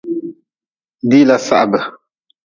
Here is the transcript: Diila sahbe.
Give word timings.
Diila 1.09 1.37
sahbe. 1.47 1.79